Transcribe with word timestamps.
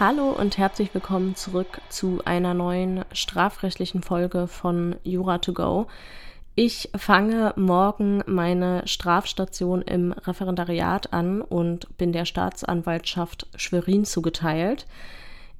Hallo 0.00 0.30
und 0.30 0.56
herzlich 0.56 0.94
willkommen 0.94 1.34
zurück 1.34 1.82
zu 1.90 2.22
einer 2.24 2.54
neuen 2.54 3.04
strafrechtlichen 3.12 4.02
Folge 4.02 4.46
von 4.46 4.96
Jura 5.04 5.36
to 5.36 5.52
go. 5.52 5.88
Ich 6.54 6.88
fange 6.96 7.52
morgen 7.56 8.22
meine 8.24 8.80
Strafstation 8.86 9.82
im 9.82 10.12
Referendariat 10.12 11.12
an 11.12 11.42
und 11.42 11.98
bin 11.98 12.12
der 12.12 12.24
Staatsanwaltschaft 12.24 13.46
Schwerin 13.56 14.06
zugeteilt. 14.06 14.86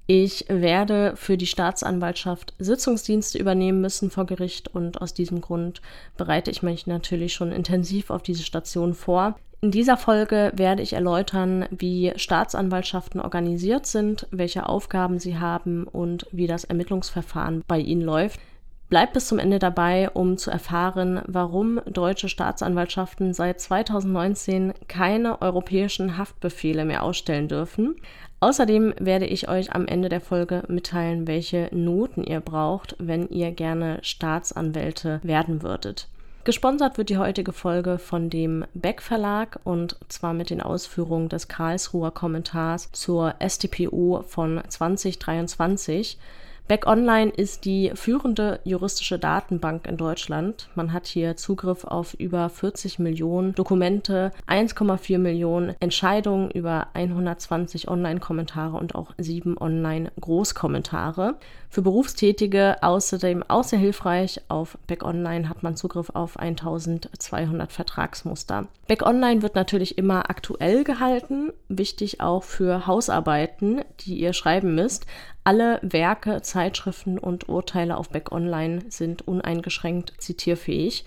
Ich 0.07 0.47
werde 0.49 1.17
für 1.17 1.37
die 1.37 1.47
Staatsanwaltschaft 1.47 2.55
Sitzungsdienste 2.59 3.37
übernehmen 3.37 3.83
müssen 3.83 4.11
vor 4.11 4.25
Gericht 4.25 4.75
und 4.75 5.03
aus 5.03 5.13
diesem 5.13 5.43
Grund 5.43 5.83
bereite 6.17 6.51
ich 6.51 6.63
mich 6.63 6.87
natürlich 6.87 7.35
schon 7.35 7.53
intensiv 7.53 8.09
auf 8.09 8.23
diese 8.23 8.45
Station 8.45 8.95
vor. 8.95 9.37
In 9.63 9.71
dieser 9.71 9.99
Folge 9.99 10.53
werde 10.55 10.83
ich 10.83 10.95
erläutern, 10.95 11.67
wie 11.71 12.13
Staatsanwaltschaften 12.17 13.21
organisiert 13.21 13.85
sind, 13.85 14.27
welche 14.31 14.67
Aufgaben 14.67 15.19
sie 15.19 15.39
haben 15.39 15.85
und 15.85 16.27
wie 16.33 16.47
das 16.47 16.65
Ermittlungsverfahren 16.65 17.63
bei 17.69 17.79
ihnen 17.79 18.01
läuft. 18.01 18.41
Bleibt 18.89 19.13
bis 19.13 19.29
zum 19.29 19.39
Ende 19.39 19.59
dabei, 19.59 20.09
um 20.11 20.39
zu 20.39 20.51
erfahren, 20.51 21.21
warum 21.27 21.81
deutsche 21.85 22.31
Staatsanwaltschaften 22.31 23.35
seit 23.35 23.61
2019 23.61 24.73
keine 24.89 25.43
europäischen 25.43 26.17
Haftbefehle 26.17 26.87
mehr 26.87 27.03
ausstellen 27.03 27.47
dürfen. 27.47 27.97
Außerdem 28.41 28.95
werde 28.99 29.27
ich 29.27 29.51
euch 29.51 29.75
am 29.75 29.87
Ende 29.87 30.09
der 30.09 30.23
Folge 30.23 30.63
mitteilen, 30.69 31.29
welche 31.29 31.69
Noten 31.71 32.25
ihr 32.25 32.41
braucht, 32.41 32.97
wenn 32.99 33.29
ihr 33.29 33.53
gerne 33.53 33.99
Staatsanwälte 34.01 35.21
werden 35.23 35.63
würdet. 35.63 36.09
Gesponsert 36.43 36.97
wird 36.97 37.11
die 37.11 37.19
heutige 37.19 37.53
Folge 37.53 37.99
von 37.99 38.31
dem 38.31 38.65
Beck 38.73 39.03
Verlag 39.03 39.61
und 39.65 39.99
zwar 40.09 40.33
mit 40.33 40.49
den 40.49 40.63
Ausführungen 40.63 41.29
des 41.29 41.49
Karlsruher 41.49 42.13
Kommentars 42.13 42.91
zur 42.93 43.35
StPO 43.47 44.25
von 44.27 44.63
2023. 44.67 46.19
Beck 46.67 46.87
Online 46.87 47.31
ist 47.31 47.67
die 47.67 47.91
führende 47.95 48.61
juristische 48.65 49.19
Datenbank 49.19 49.87
in 49.87 49.99
Deutschland. 49.99 50.71
Man 50.75 50.95
hat 50.95 51.09
hier 51.09 51.37
Zugriff 51.37 51.85
auf 51.85 52.15
über 52.15 52.49
40 52.49 53.01
Millionen 53.01 53.55
Dokumente, 53.55 54.31
1,4 54.47 55.19
Millionen 55.19 55.75
Entscheidungen, 55.81 56.51
über 56.53 56.87
120 56.95 57.89
Online-Kommentare 57.89 58.77
und 58.79 58.95
auch 58.95 59.13
sieben 59.19 59.59
Online-Großkommentare. 59.59 61.35
Für 61.73 61.83
Berufstätige 61.83 62.83
außerdem 62.83 63.45
auch 63.47 63.63
sehr 63.63 63.79
hilfreich. 63.79 64.41
Auf 64.49 64.77
Beck 64.89 65.05
Online 65.05 65.49
hat 65.49 65.63
man 65.63 65.77
Zugriff 65.77 66.11
auf 66.11 66.37
1200 66.37 67.71
Vertragsmuster. 67.71 68.67
Beck 68.89 69.03
Online 69.07 69.43
wird 69.43 69.55
natürlich 69.55 69.97
immer 69.97 70.31
aktuell 70.31 70.83
gehalten. 70.83 71.53
Wichtig 71.69 72.21
auch 72.21 72.43
für 72.43 72.89
Hausarbeiten, 72.89 73.83
die 74.01 74.19
ihr 74.19 74.33
schreiben 74.33 74.75
müsst. 74.75 75.07
Alle 75.45 75.79
Werke, 75.83 76.43
Zeitschriften 76.43 77.19
und 77.21 77.49
Urteile 77.49 77.97
auf 77.97 78.09
Beck 78.11 78.33
Online 78.33 78.81
sind 78.89 79.29
uneingeschränkt 79.29 80.15
zitierfähig. 80.19 81.05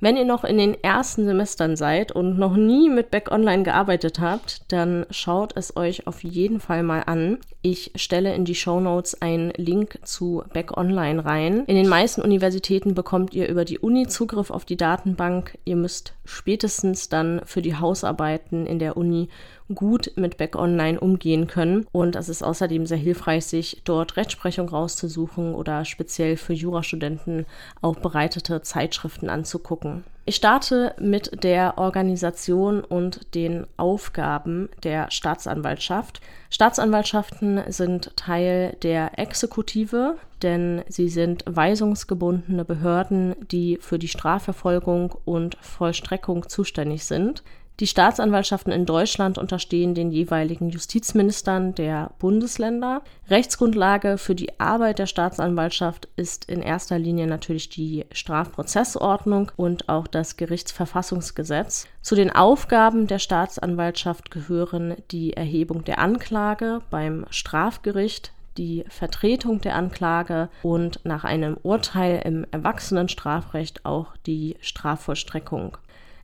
Wenn 0.00 0.16
ihr 0.16 0.24
noch 0.24 0.44
in 0.44 0.58
den 0.58 0.80
ersten 0.82 1.24
Semestern 1.24 1.74
seid 1.74 2.12
und 2.12 2.38
noch 2.38 2.54
nie 2.54 2.88
mit 2.88 3.10
Back 3.10 3.32
Online 3.32 3.64
gearbeitet 3.64 4.20
habt, 4.20 4.70
dann 4.72 5.04
schaut 5.10 5.56
es 5.56 5.76
euch 5.76 6.06
auf 6.06 6.22
jeden 6.22 6.60
Fall 6.60 6.84
mal 6.84 7.00
an. 7.00 7.38
Ich 7.62 7.90
stelle 7.96 8.32
in 8.32 8.44
die 8.44 8.54
Show 8.54 8.78
Notes 8.78 9.20
einen 9.20 9.50
Link 9.56 9.98
zu 10.04 10.44
Back 10.52 10.76
Online 10.76 11.24
rein. 11.24 11.64
In 11.66 11.74
den 11.74 11.88
meisten 11.88 12.22
Universitäten 12.22 12.94
bekommt 12.94 13.34
ihr 13.34 13.48
über 13.48 13.64
die 13.64 13.80
Uni 13.80 14.06
Zugriff 14.06 14.52
auf 14.52 14.64
die 14.64 14.76
Datenbank. 14.76 15.58
Ihr 15.64 15.74
müsst 15.74 16.14
spätestens 16.24 17.08
dann 17.08 17.40
für 17.44 17.60
die 17.60 17.74
Hausarbeiten 17.74 18.66
in 18.66 18.78
der 18.78 18.96
Uni 18.96 19.28
gut 19.74 20.12
mit 20.16 20.36
Back 20.36 20.56
Online 20.56 20.98
umgehen 20.98 21.46
können. 21.46 21.86
Und 21.92 22.16
es 22.16 22.28
ist 22.28 22.42
außerdem 22.42 22.86
sehr 22.86 22.98
hilfreich, 22.98 23.46
sich 23.46 23.82
dort 23.84 24.16
Rechtsprechung 24.16 24.68
rauszusuchen 24.68 25.54
oder 25.54 25.84
speziell 25.84 26.36
für 26.36 26.54
Jurastudenten 26.54 27.46
auch 27.82 27.96
bereitete 27.96 28.62
Zeitschriften 28.62 29.28
anzugucken. 29.28 30.04
Ich 30.28 30.36
starte 30.36 30.94
mit 31.00 31.42
der 31.42 31.78
Organisation 31.78 32.84
und 32.84 33.34
den 33.34 33.66
Aufgaben 33.78 34.68
der 34.84 35.10
Staatsanwaltschaft. 35.10 36.20
Staatsanwaltschaften 36.50 37.62
sind 37.68 38.14
Teil 38.14 38.76
der 38.82 39.18
Exekutive, 39.18 40.16
denn 40.42 40.82
sie 40.86 41.08
sind 41.08 41.44
weisungsgebundene 41.46 42.66
Behörden, 42.66 43.36
die 43.50 43.78
für 43.80 43.98
die 43.98 44.08
Strafverfolgung 44.08 45.14
und 45.24 45.56
Vollstreckung 45.62 46.46
zuständig 46.46 47.06
sind. 47.06 47.42
Die 47.80 47.86
Staatsanwaltschaften 47.86 48.72
in 48.72 48.86
Deutschland 48.86 49.38
unterstehen 49.38 49.94
den 49.94 50.10
jeweiligen 50.10 50.68
Justizministern 50.70 51.76
der 51.76 52.10
Bundesländer. 52.18 53.02
Rechtsgrundlage 53.30 54.18
für 54.18 54.34
die 54.34 54.58
Arbeit 54.58 54.98
der 54.98 55.06
Staatsanwaltschaft 55.06 56.08
ist 56.16 56.46
in 56.46 56.60
erster 56.60 56.98
Linie 56.98 57.28
natürlich 57.28 57.68
die 57.68 58.04
Strafprozessordnung 58.10 59.52
und 59.54 59.88
auch 59.88 60.08
das 60.08 60.36
Gerichtsverfassungsgesetz. 60.36 61.86
Zu 62.02 62.16
den 62.16 62.34
Aufgaben 62.34 63.06
der 63.06 63.20
Staatsanwaltschaft 63.20 64.32
gehören 64.32 64.96
die 65.12 65.34
Erhebung 65.34 65.84
der 65.84 66.00
Anklage 66.00 66.80
beim 66.90 67.26
Strafgericht, 67.30 68.32
die 68.56 68.84
Vertretung 68.88 69.60
der 69.60 69.76
Anklage 69.76 70.48
und 70.64 70.98
nach 71.04 71.22
einem 71.22 71.56
Urteil 71.62 72.22
im 72.24 72.44
Erwachsenenstrafrecht 72.50 73.86
auch 73.86 74.16
die 74.26 74.56
Strafvollstreckung. 74.60 75.78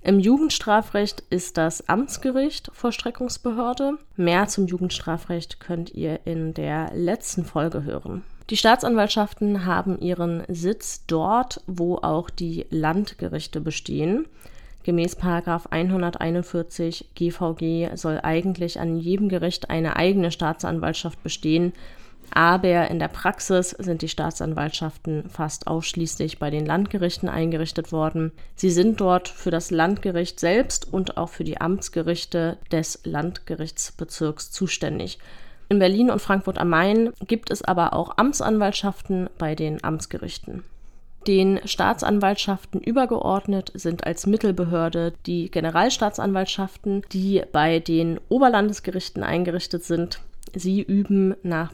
Im 0.06 0.20
Jugendstrafrecht 0.20 1.22
ist 1.30 1.56
das 1.56 1.88
Amtsgericht 1.88 2.70
Vollstreckungsbehörde. 2.74 3.94
Mehr 4.16 4.46
zum 4.48 4.66
Jugendstrafrecht 4.66 5.60
könnt 5.60 5.94
ihr 5.94 6.20
in 6.26 6.52
der 6.52 6.90
letzten 6.94 7.46
Folge 7.46 7.84
hören. 7.84 8.22
Die 8.50 8.58
Staatsanwaltschaften 8.58 9.64
haben 9.64 9.98
ihren 9.98 10.42
Sitz 10.48 11.06
dort, 11.06 11.62
wo 11.66 11.96
auch 11.96 12.28
die 12.28 12.66
Landgerichte 12.68 13.62
bestehen. 13.62 14.26
Gemäß 14.82 15.16
141 15.16 17.06
GVG 17.14 17.96
soll 17.96 18.20
eigentlich 18.22 18.78
an 18.78 18.98
jedem 18.98 19.30
Gericht 19.30 19.70
eine 19.70 19.96
eigene 19.96 20.30
Staatsanwaltschaft 20.30 21.22
bestehen, 21.22 21.72
aber 22.32 22.88
in 22.90 22.98
der 22.98 23.08
Praxis 23.08 23.70
sind 23.70 24.02
die 24.02 24.08
Staatsanwaltschaften 24.08 25.28
fast 25.28 25.66
ausschließlich 25.66 26.38
bei 26.38 26.50
den 26.50 26.66
Landgerichten 26.66 27.28
eingerichtet 27.28 27.92
worden. 27.92 28.32
Sie 28.54 28.70
sind 28.70 29.00
dort 29.00 29.28
für 29.28 29.50
das 29.50 29.70
Landgericht 29.70 30.40
selbst 30.40 30.92
und 30.92 31.16
auch 31.16 31.28
für 31.28 31.44
die 31.44 31.60
Amtsgerichte 31.60 32.58
des 32.70 33.00
Landgerichtsbezirks 33.04 34.50
zuständig. 34.50 35.18
In 35.68 35.78
Berlin 35.78 36.10
und 36.10 36.20
Frankfurt 36.20 36.58
am 36.58 36.68
Main 36.68 37.12
gibt 37.26 37.50
es 37.50 37.62
aber 37.62 37.94
auch 37.94 38.18
Amtsanwaltschaften 38.18 39.30
bei 39.38 39.54
den 39.54 39.82
Amtsgerichten. 39.82 40.64
Den 41.26 41.60
Staatsanwaltschaften 41.64 42.82
übergeordnet 42.82 43.72
sind 43.74 44.06
als 44.06 44.26
Mittelbehörde 44.26 45.14
die 45.24 45.50
Generalstaatsanwaltschaften, 45.50 47.02
die 47.12 47.42
bei 47.50 47.78
den 47.78 48.20
Oberlandesgerichten 48.28 49.22
eingerichtet 49.22 49.84
sind. 49.84 50.20
Sie 50.56 50.82
üben 50.82 51.34
nach 51.42 51.72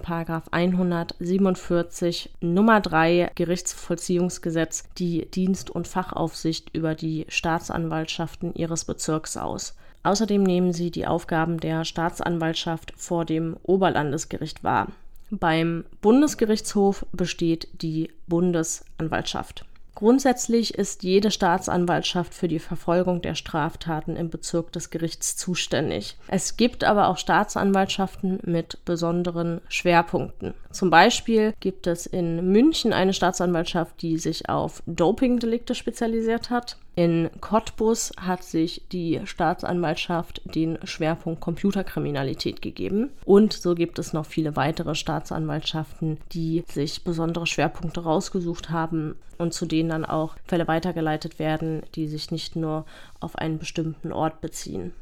147 0.51 2.31
Nummer 2.41 2.81
3 2.81 3.33
Gerichtsvollziehungsgesetz 3.35 4.85
die 4.97 5.27
Dienst- 5.27 5.71
und 5.71 5.87
Fachaufsicht 5.87 6.75
über 6.75 6.95
die 6.95 7.27
Staatsanwaltschaften 7.29 8.55
ihres 8.55 8.87
Bezirks 8.87 9.37
aus. 9.37 9.77
Außerdem 10.03 10.43
nehmen 10.43 10.73
sie 10.73 10.91
die 10.91 11.07
Aufgaben 11.07 11.61
der 11.61 11.85
Staatsanwaltschaft 11.85 12.95
vor 12.97 13.27
dem 13.27 13.57
Oberlandesgericht 13.63 14.65
wahr. 14.65 14.89
Beim 15.31 15.85
Bundesgerichtshof 16.01 17.05
besteht 17.13 17.69
die 17.83 18.11
Bundesanwaltschaft. 18.27 19.67
Grundsätzlich 19.95 20.75
ist 20.75 21.03
jede 21.03 21.31
Staatsanwaltschaft 21.31 22.35
für 22.35 22.49
die 22.49 22.59
Verfolgung 22.59 23.23
der 23.23 23.35
Straftaten 23.35 24.17
im 24.17 24.31
Bezirk 24.31 24.73
des 24.73 24.91
Gerichts 24.91 25.37
zuständig. 25.37 26.17
Es 26.29 26.57
gibt 26.57 26.85
aber 26.85 27.09
auch 27.09 27.19
Staatsanwaltschaften 27.19 28.41
mit 28.45 28.85
besonderen 28.85 29.61
Schwerpunkten. 29.69 30.55
Zum 30.73 30.89
Beispiel 30.89 31.55
gibt 31.59 31.87
es 31.89 32.07
in 32.07 32.53
München 32.53 32.93
eine 32.93 33.13
Staatsanwaltschaft, 33.13 34.03
die 34.03 34.19
sich 34.19 34.49
auf 34.49 34.83
Dopingdelikte 34.87 35.75
spezialisiert 35.75 36.51
hat. 36.51 36.77
In 36.95 37.31
Cottbus 37.41 38.13
hat 38.21 38.45
sich 38.45 38.83
die 38.93 39.21
Staatsanwaltschaft 39.25 40.43
den 40.45 40.79
Schwerpunkt 40.85 41.41
Computerkriminalität 41.41 42.63
gegeben. 42.63 43.11
Und 43.25 43.53
so 43.53 43.75
gibt 43.75 43.99
es 43.99 44.13
noch 44.13 44.27
viele 44.27 44.55
weitere 44.55 44.95
Staatsanwaltschaften, 44.95 46.19
die 46.33 46.65
sich 46.69 47.03
besondere 47.03 47.47
Schwerpunkte 47.47 48.05
rausgesucht 48.05 48.71
haben 48.71 49.17
und 49.39 49.55
zu 49.55 49.67
denen 49.67 49.89
dann 49.89 50.05
auch 50.05 50.37
Fälle 50.45 50.69
weitergeleitet 50.69 51.39
werden, 51.39 51.83
die 51.95 52.07
sich 52.07 52.31
nicht 52.31 52.55
nur 52.55 52.85
auf 53.19 53.37
einen 53.37 53.59
bestimmten 53.59 54.13
Ort 54.13 54.41
beziehen. 54.41 54.93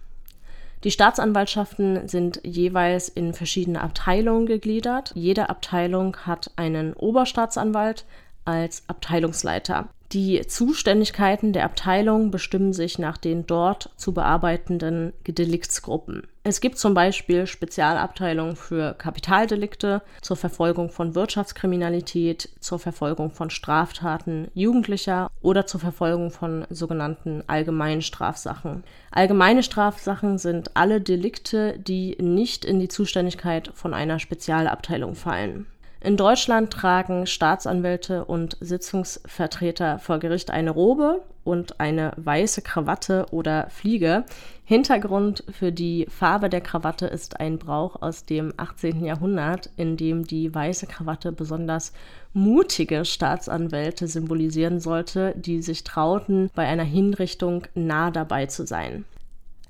Die 0.85 0.91
Staatsanwaltschaften 0.91 2.07
sind 2.07 2.41
jeweils 2.45 3.09
in 3.09 3.35
verschiedene 3.35 3.81
Abteilungen 3.81 4.47
gegliedert. 4.47 5.13
Jede 5.15 5.49
Abteilung 5.49 6.17
hat 6.19 6.53
einen 6.57 6.93
Oberstaatsanwalt 6.93 8.05
als 8.45 8.85
Abteilungsleiter. 8.87 9.89
Die 10.13 10.41
Zuständigkeiten 10.47 11.53
der 11.53 11.65
Abteilung 11.65 12.31
bestimmen 12.31 12.73
sich 12.73 12.99
nach 12.99 13.19
den 13.19 13.47
dort 13.47 13.91
zu 13.97 14.15
bearbeitenden 14.15 15.13
Deliktsgruppen. 15.27 16.27
Es 16.49 16.63
gibt 16.63 16.79
zum 16.79 16.95
Beispiel 16.95 17.47
Spezialabteilungen 17.47 18.57
für 18.57 18.95
Kapitaldelikte, 18.95 20.01
zur 20.23 20.39
Verfolgung 20.39 20.89
von 20.89 21.15
Wirtschaftskriminalität, 21.15 22.49
zur 22.59 22.79
Verfolgung 22.79 23.31
von 23.31 23.51
Straftaten 23.51 24.49
Jugendlicher 24.55 25.31
oder 25.43 25.67
zur 25.67 25.81
Verfolgung 25.81 26.31
von 26.31 26.65
sogenannten 26.71 27.45
allgemeinen 27.49 28.01
Strafsachen. 28.01 28.83
Allgemeine 29.11 29.63
Strafsachen 29.63 30.39
sind 30.39 30.75
alle 30.75 31.03
Delikte, 31.03 31.79
die 31.79 32.17
nicht 32.19 32.65
in 32.65 32.81
die 32.81 32.89
Zuständigkeit 32.89 33.71
von 33.75 33.93
einer 33.93 34.19
Spezialabteilung 34.19 35.17
fallen. 35.17 35.67
In 36.01 36.17
Deutschland 36.17 36.73
tragen 36.73 37.27
Staatsanwälte 37.27 38.25
und 38.25 38.57
Sitzungsvertreter 38.61 39.99
vor 39.99 40.19
Gericht 40.19 40.51
eine 40.51 40.71
Robe 40.71 41.23
und 41.43 41.81
eine 41.81 42.13
weiße 42.17 42.63
Krawatte 42.63 43.27
oder 43.33 43.69
Fliege. 43.71 44.25
Hintergrund 44.69 45.45
für 45.51 45.73
die 45.73 46.07
Farbe 46.11 46.51
der 46.51 46.61
Krawatte 46.61 47.07
ist 47.07 47.41
ein 47.41 47.59
Brauch 47.59 48.03
aus 48.03 48.27
dem 48.27 48.53
18. 48.59 49.03
Jahrhundert, 49.03 49.71
in 49.79 49.97
dem 49.97 50.27
die 50.27 50.55
weiße 50.55 50.87
Krawatte 50.87 51.33
besonders 51.33 51.95
mutige 52.35 53.07
Staatsanwälte 53.07 54.07
symbolisieren 54.07 54.79
sollte, 54.79 55.33
die 55.39 55.63
sich 55.63 55.85
trauten, 55.85 56.51
bei 56.55 56.67
einer 56.67 56.85
Hinrichtung 56.85 57.67
nah 57.75 58.11
dabei 58.11 58.45
zu 58.45 58.67
sein. 58.67 59.07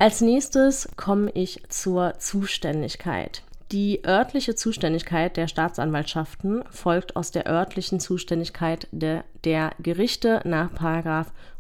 Als 0.01 0.21
nächstes 0.21 0.89
komme 0.97 1.31
ich 1.31 1.63
zur 1.69 2.15
Zuständigkeit. 2.19 3.45
Die 3.71 4.05
örtliche 4.05 4.57
Zuständigkeit 4.57 5.37
der 5.37 5.47
Staatsanwaltschaften 5.47 6.65
folgt 6.71 7.15
aus 7.15 7.31
der 7.31 7.47
örtlichen 7.47 8.01
Zuständigkeit 8.01 8.89
de, 8.91 9.21
der 9.45 9.73
Gerichte 9.79 10.41
nach 10.45 10.75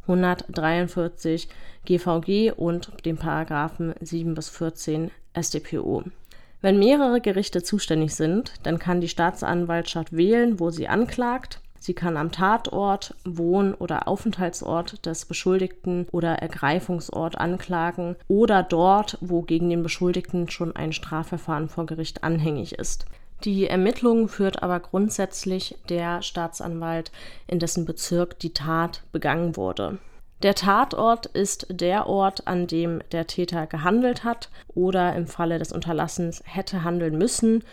143 0.08 1.48
GVG 1.84 2.52
und 2.56 3.04
den 3.04 3.16
Paragraphen 3.16 3.94
7 4.00 4.34
bis 4.34 4.48
14 4.48 5.10
StPO. 5.40 6.04
Wenn 6.60 6.78
mehrere 6.78 7.20
Gerichte 7.20 7.62
zuständig 7.62 8.14
sind, 8.14 8.54
dann 8.64 8.78
kann 8.78 9.00
die 9.00 9.08
Staatsanwaltschaft 9.08 10.16
wählen, 10.16 10.58
wo 10.58 10.70
sie 10.70 10.88
anklagt 10.88 11.60
Sie 11.80 11.94
kann 11.94 12.16
am 12.16 12.32
Tatort, 12.32 13.14
Wohn- 13.24 13.74
oder 13.74 14.08
Aufenthaltsort 14.08 15.06
des 15.06 15.24
Beschuldigten 15.24 16.06
oder 16.10 16.34
Ergreifungsort 16.34 17.38
anklagen 17.38 18.16
oder 18.26 18.62
dort, 18.62 19.16
wo 19.20 19.42
gegen 19.42 19.70
den 19.70 19.82
Beschuldigten 19.82 20.50
schon 20.50 20.74
ein 20.74 20.92
Strafverfahren 20.92 21.68
vor 21.68 21.86
Gericht 21.86 22.24
anhängig 22.24 22.74
ist. 22.74 23.06
Die 23.44 23.68
Ermittlungen 23.68 24.28
führt 24.28 24.62
aber 24.62 24.80
grundsätzlich 24.80 25.76
der 25.88 26.22
Staatsanwalt, 26.22 27.12
in 27.46 27.58
dessen 27.58 27.84
Bezirk 27.84 28.38
die 28.40 28.52
Tat 28.52 29.02
begangen 29.12 29.56
wurde. 29.56 29.98
Der 30.42 30.54
Tatort 30.54 31.26
ist 31.26 31.66
der 31.68 32.06
Ort, 32.06 32.46
an 32.46 32.66
dem 32.66 33.00
der 33.10 33.26
Täter 33.26 33.66
gehandelt 33.66 34.22
hat 34.22 34.50
oder 34.68 35.14
im 35.16 35.26
Falle 35.26 35.58
des 35.58 35.72
Unterlassens 35.72 36.42
hätte 36.44 36.84
handeln 36.84 37.18
müssen 37.18 37.64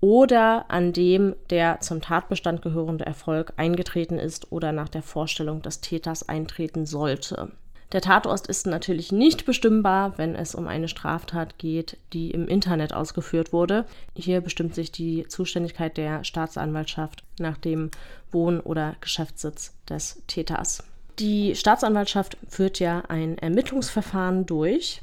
oder 0.00 0.66
an 0.68 0.92
dem 0.92 1.34
der 1.48 1.80
zum 1.80 2.02
Tatbestand 2.02 2.60
gehörende 2.60 3.06
Erfolg 3.06 3.54
eingetreten 3.56 4.18
ist 4.18 4.52
oder 4.52 4.72
nach 4.72 4.88
der 4.88 5.02
Vorstellung 5.02 5.62
des 5.62 5.80
Täters 5.80 6.28
eintreten 6.28 6.84
sollte. 6.84 7.52
Der 7.92 8.00
Tatort 8.00 8.46
ist 8.46 8.66
natürlich 8.66 9.12
nicht 9.12 9.44
bestimmbar, 9.44 10.16
wenn 10.16 10.34
es 10.34 10.54
um 10.54 10.66
eine 10.66 10.88
Straftat 10.88 11.58
geht, 11.58 11.98
die 12.14 12.30
im 12.30 12.48
Internet 12.48 12.94
ausgeführt 12.94 13.52
wurde. 13.52 13.84
Hier 14.16 14.40
bestimmt 14.40 14.74
sich 14.74 14.90
die 14.90 15.26
Zuständigkeit 15.28 15.98
der 15.98 16.24
Staatsanwaltschaft 16.24 17.22
nach 17.38 17.58
dem 17.58 17.90
Wohn- 18.30 18.60
oder 18.60 18.96
Geschäftssitz 19.02 19.74
des 19.86 20.22
Täters. 20.26 20.84
Die 21.18 21.54
Staatsanwaltschaft 21.54 22.38
führt 22.48 22.78
ja 22.78 23.02
ein 23.08 23.36
Ermittlungsverfahren 23.36 24.46
durch. 24.46 25.02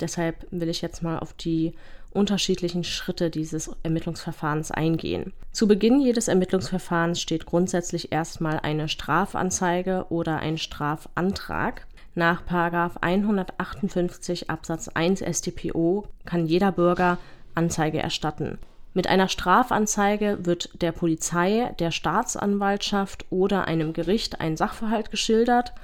Deshalb 0.00 0.46
will 0.50 0.68
ich 0.68 0.82
jetzt 0.82 1.02
mal 1.02 1.18
auf 1.18 1.32
die 1.32 1.72
unterschiedlichen 2.12 2.84
Schritte 2.84 3.30
dieses 3.30 3.70
Ermittlungsverfahrens 3.82 4.70
eingehen. 4.70 5.32
Zu 5.52 5.66
Beginn 5.66 6.00
jedes 6.00 6.28
Ermittlungsverfahrens 6.28 7.20
steht 7.20 7.46
grundsätzlich 7.46 8.12
erstmal 8.12 8.60
eine 8.60 8.88
Strafanzeige 8.88 10.06
oder 10.10 10.38
ein 10.38 10.58
Strafantrag. 10.58 11.86
Nach 12.18 12.44
158 12.48 14.48
Absatz 14.48 14.88
1 14.88 15.20
StPO 15.20 16.06
kann 16.24 16.46
jeder 16.46 16.72
Bürger 16.72 17.18
Anzeige 17.54 17.98
erstatten. 17.98 18.58
Mit 18.94 19.06
einer 19.06 19.28
Strafanzeige 19.28 20.38
wird 20.46 20.80
der 20.80 20.92
Polizei, 20.92 21.74
der 21.78 21.90
Staatsanwaltschaft 21.90 23.26
oder 23.28 23.66
einem 23.66 23.92
Gericht 23.92 24.40
ein 24.40 24.56
Sachverhalt 24.56 25.10
geschildert, 25.10 25.74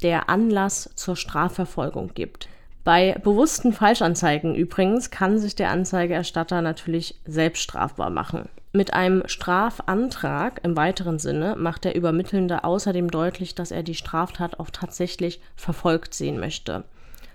der 0.00 0.28
Anlass 0.28 0.90
zur 0.94 1.16
Strafverfolgung 1.16 2.14
gibt. 2.14 2.48
Bei 2.82 3.12
bewussten 3.22 3.72
Falschanzeigen 3.72 4.54
übrigens 4.54 5.10
kann 5.10 5.38
sich 5.38 5.54
der 5.54 5.70
Anzeigerstatter 5.70 6.62
natürlich 6.62 7.16
selbst 7.26 7.62
strafbar 7.62 8.10
machen. 8.10 8.48
Mit 8.72 8.94
einem 8.94 9.26
Strafantrag 9.26 10.60
im 10.62 10.76
weiteren 10.76 11.18
Sinne 11.18 11.56
macht 11.56 11.84
der 11.84 11.96
Übermittelnde 11.96 12.64
außerdem 12.64 13.10
deutlich, 13.10 13.54
dass 13.54 13.70
er 13.72 13.82
die 13.82 13.96
Straftat 13.96 14.60
auch 14.60 14.70
tatsächlich 14.70 15.40
verfolgt 15.56 16.14
sehen 16.14 16.38
möchte. 16.38 16.84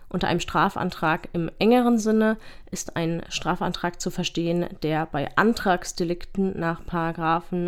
Unter 0.08 0.30
einem 0.30 0.40
Strafantrag 0.40 1.28
im 1.34 1.52
engeren 1.60 1.98
Sinne 1.98 2.38
ist 2.72 2.96
ein 2.96 3.22
Strafantrag 3.28 4.00
zu 4.00 4.12
verstehen, 4.12 4.66
der 4.82 5.08
bei 5.08 5.30
Antragsdelikten 5.36 6.58
nach 6.58 6.82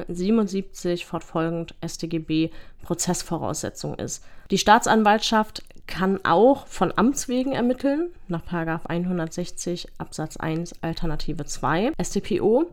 77 0.07 1.06
fortfolgend 1.06 1.75
StGB 1.85 2.51
Prozessvoraussetzung 2.83 3.95
ist. 3.95 4.23
Die 4.50 4.57
Staatsanwaltschaft 4.57 5.63
kann 5.88 6.24
auch 6.25 6.68
von 6.68 6.94
Amts 6.95 7.28
wegen 7.28 7.54
ermitteln, 7.54 8.10
nach 8.28 8.44
160 8.51 9.88
Absatz 9.98 10.38
1 10.38 10.84
Alternative 10.84 11.45
2 11.45 11.94
StPO, 12.01 12.66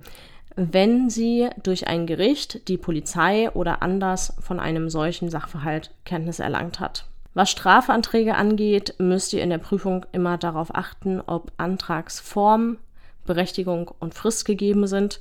wenn 0.57 1.11
sie 1.11 1.49
durch 1.63 1.89
ein 1.89 2.07
Gericht, 2.07 2.69
die 2.69 2.77
Polizei 2.77 3.51
oder 3.51 3.83
anders 3.83 4.35
von 4.41 4.61
einem 4.61 4.91
solchen 4.91 5.31
Sachverhalt 5.31 5.93
Kenntnis 6.05 6.39
erlangt 6.39 6.81
hat. 6.81 7.07
Was 7.35 7.51
Strafanträge 7.51 8.37
angeht, 8.37 8.95
müsst 8.99 9.33
ihr 9.33 9.43
in 9.43 9.51
der 9.51 9.59
Prüfung 9.59 10.07
immer 10.13 10.39
darauf 10.39 10.75
achten, 10.75 11.21
ob 11.21 11.51
Antragsform, 11.57 12.79
Berechtigung 13.27 13.91
und 13.99 14.15
Frist 14.15 14.45
gegeben 14.45 14.87
sind. 14.87 15.19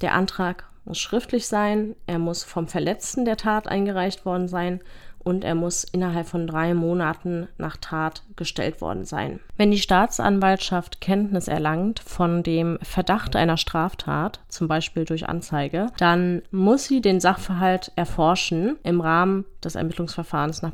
Der 0.00 0.14
Antrag 0.14 0.64
muss 0.84 0.98
schriftlich 0.98 1.48
sein, 1.48 1.96
er 2.06 2.20
muss 2.20 2.44
vom 2.44 2.68
Verletzten 2.68 3.24
der 3.24 3.36
Tat 3.36 3.66
eingereicht 3.66 4.24
worden 4.24 4.46
sein 4.46 4.80
und 5.22 5.44
er 5.44 5.54
muss 5.54 5.84
innerhalb 5.84 6.26
von 6.26 6.46
drei 6.46 6.74
Monaten 6.74 7.48
nach 7.58 7.76
Tat 7.76 8.22
gestellt 8.36 8.80
worden 8.80 9.04
sein. 9.04 9.40
Wenn 9.56 9.70
die 9.70 9.78
Staatsanwaltschaft 9.78 11.00
Kenntnis 11.00 11.48
erlangt 11.48 12.00
von 12.00 12.42
dem 12.42 12.78
Verdacht 12.82 13.36
einer 13.36 13.56
Straftat, 13.56 14.40
zum 14.48 14.68
Beispiel 14.68 15.04
durch 15.04 15.28
Anzeige, 15.28 15.88
dann 15.98 16.42
muss 16.50 16.84
sie 16.84 17.00
den 17.00 17.20
Sachverhalt 17.20 17.92
erforschen 17.96 18.76
im 18.82 19.00
Rahmen 19.00 19.44
des 19.64 19.74
Ermittlungsverfahrens 19.74 20.62
nach 20.62 20.72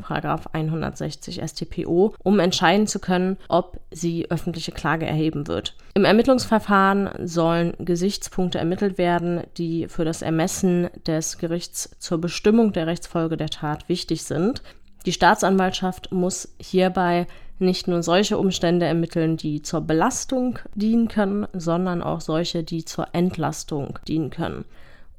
160 0.53 1.43
StPO, 1.45 2.15
um 2.23 2.39
entscheiden 2.39 2.87
zu 2.87 2.99
können, 2.99 3.37
ob 3.49 3.81
sie 3.91 4.31
öffentliche 4.31 4.73
Klage 4.73 5.07
erheben 5.07 5.49
wird. 5.49 5.75
Im 5.95 6.05
Ermittlungsverfahren 6.05 7.27
sollen 7.27 7.73
Gesichtspunkte 7.79 8.59
ermittelt 8.59 8.99
werden, 8.99 9.43
die 9.57 9.89
für 9.89 10.05
das 10.05 10.23
Ermessen 10.23 10.89
des 11.07 11.39
Gerichts 11.39 11.97
zur 11.99 12.21
Bestimmung 12.21 12.73
der 12.73 12.87
Rechtsfolge 12.87 13.37
der 13.37 13.49
Tat 13.49 13.89
wichtig 13.89 14.25
sind. 14.37 14.63
Die 15.07 15.13
Staatsanwaltschaft 15.13 16.13
muss 16.13 16.55
hierbei 16.61 17.27
nicht 17.59 17.89
nur 17.89 18.03
solche 18.03 18.37
Umstände 18.37 18.85
ermitteln, 18.85 19.37
die 19.37 19.63
zur 19.63 19.81
Belastung 19.81 20.59
dienen 20.75 21.09
können, 21.09 21.47
sondern 21.55 22.03
auch 22.03 22.21
solche, 22.21 22.63
die 22.63 22.85
zur 22.85 23.09
Entlastung 23.13 23.99
dienen 24.07 24.31
können. 24.31 24.67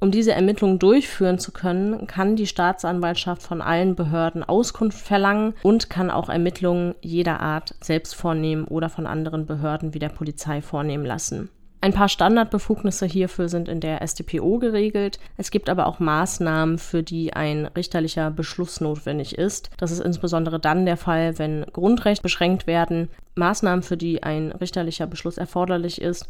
Um 0.00 0.12
diese 0.12 0.30
Ermittlungen 0.30 0.78
durchführen 0.78 1.40
zu 1.40 1.50
können, 1.50 2.06
kann 2.06 2.36
die 2.36 2.46
Staatsanwaltschaft 2.46 3.42
von 3.42 3.60
allen 3.60 3.96
Behörden 3.96 4.44
Auskunft 4.44 5.04
verlangen 5.04 5.54
und 5.64 5.90
kann 5.90 6.12
auch 6.12 6.28
Ermittlungen 6.28 6.94
jeder 7.00 7.40
Art 7.40 7.74
selbst 7.80 8.14
vornehmen 8.14 8.66
oder 8.66 8.90
von 8.90 9.08
anderen 9.08 9.46
Behörden 9.46 9.94
wie 9.94 9.98
der 9.98 10.10
Polizei 10.10 10.62
vornehmen 10.62 11.04
lassen. 11.04 11.50
Ein 11.80 11.92
paar 11.92 12.08
Standardbefugnisse 12.08 13.06
hierfür 13.06 13.48
sind 13.48 13.68
in 13.68 13.80
der 13.80 14.04
StPO 14.04 14.58
geregelt. 14.58 15.20
Es 15.36 15.52
gibt 15.52 15.70
aber 15.70 15.86
auch 15.86 16.00
Maßnahmen, 16.00 16.78
für 16.78 17.04
die 17.04 17.32
ein 17.34 17.66
richterlicher 17.66 18.32
Beschluss 18.32 18.80
notwendig 18.80 19.38
ist. 19.38 19.70
Das 19.76 19.92
ist 19.92 20.00
insbesondere 20.00 20.58
dann 20.58 20.86
der 20.86 20.96
Fall, 20.96 21.38
wenn 21.38 21.64
Grundrechte 21.72 22.22
beschränkt 22.22 22.66
werden. 22.66 23.08
Maßnahmen, 23.36 23.84
für 23.84 23.96
die 23.96 24.24
ein 24.24 24.50
richterlicher 24.50 25.06
Beschluss 25.06 25.38
erforderlich 25.38 26.00
ist, 26.00 26.26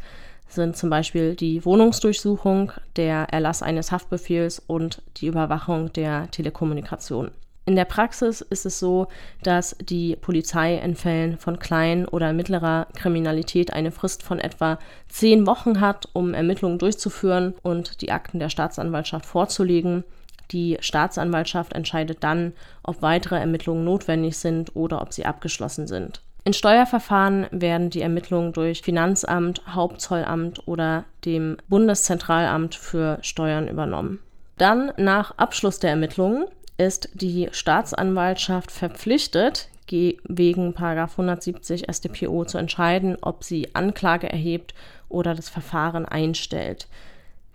sind 0.47 0.77
zum 0.77 0.91
Beispiel 0.91 1.35
die 1.35 1.65
Wohnungsdurchsuchung, 1.65 2.71
der 2.95 3.27
Erlass 3.31 3.63
eines 3.63 3.91
Haftbefehls 3.91 4.61
und 4.65 5.01
die 5.17 5.27
Überwachung 5.27 5.91
der 5.93 6.29
Telekommunikation. 6.29 7.31
In 7.69 7.75
der 7.75 7.85
Praxis 7.85 8.41
ist 8.41 8.65
es 8.65 8.79
so, 8.79 9.09
dass 9.43 9.75
die 9.79 10.15
Polizei 10.15 10.77
in 10.77 10.95
Fällen 10.95 11.37
von 11.37 11.59
klein- 11.59 12.07
oder 12.07 12.33
mittlerer 12.33 12.87
Kriminalität 12.95 13.73
eine 13.73 13.91
Frist 13.91 14.23
von 14.23 14.39
etwa 14.39 14.79
zehn 15.07 15.45
Wochen 15.45 15.79
hat, 15.79 16.09
um 16.13 16.33
Ermittlungen 16.33 16.79
durchzuführen 16.79 17.53
und 17.61 18.01
die 18.01 18.11
Akten 18.11 18.39
der 18.39 18.49
Staatsanwaltschaft 18.49 19.27
vorzulegen. 19.27 20.03
Die 20.49 20.77
Staatsanwaltschaft 20.79 21.73
entscheidet 21.73 22.23
dann, 22.23 22.53
ob 22.81 23.03
weitere 23.03 23.37
Ermittlungen 23.37 23.85
notwendig 23.85 24.39
sind 24.39 24.75
oder 24.75 24.99
ob 25.03 25.13
sie 25.13 25.27
abgeschlossen 25.27 25.85
sind. 25.85 26.23
In 26.45 26.53
Steuerverfahren 26.53 27.45
werden 27.51 27.91
die 27.91 28.01
Ermittlungen 28.01 28.51
durch 28.51 28.81
Finanzamt, 28.81 29.61
Hauptzollamt 29.67 30.67
oder 30.67 31.05
dem 31.23 31.57
Bundeszentralamt 31.67 32.73
für 32.73 33.19
Steuern 33.21 33.67
übernommen. 33.67 34.17
Dann 34.57 34.91
nach 34.97 35.37
Abschluss 35.37 35.79
der 35.79 35.91
Ermittlungen 35.91 36.45
ist 36.79 37.09
die 37.13 37.49
Staatsanwaltschaft 37.51 38.71
verpflichtet, 38.71 39.67
wegen 39.91 40.75
170 40.77 41.85
StPO 41.91 42.45
zu 42.45 42.57
entscheiden, 42.57 43.17
ob 43.21 43.43
sie 43.43 43.73
Anklage 43.73 44.31
erhebt 44.31 44.73
oder 45.09 45.33
das 45.33 45.49
Verfahren 45.49 46.05
einstellt. 46.05 46.87